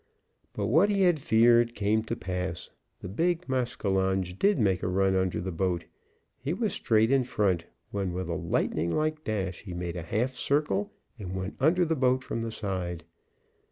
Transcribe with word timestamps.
But 0.53 0.65
what 0.65 0.89
he 0.89 1.03
had 1.03 1.19
feared 1.19 1.75
came 1.75 2.01
to 2.05 2.15
pass. 2.15 2.71
The 3.01 3.07
big 3.07 3.47
maskinonge 3.47 4.39
did 4.39 4.57
make 4.57 4.81
a 4.81 4.87
run 4.87 5.15
under 5.15 5.39
the 5.39 5.51
boat. 5.51 5.85
He 6.39 6.53
was 6.55 6.73
straight 6.73 7.11
in 7.11 7.23
front, 7.23 7.67
when 7.91 8.11
with 8.11 8.27
a 8.27 8.33
lightning 8.33 8.89
like 8.89 9.23
dash 9.23 9.61
he 9.61 9.75
made 9.75 9.95
a 9.95 10.01
half 10.01 10.31
circle 10.31 10.91
and 11.19 11.35
went 11.35 11.55
under 11.59 11.85
the 11.85 11.95
boat 11.95 12.23
from 12.23 12.41
the 12.41 12.49
side. 12.49 13.03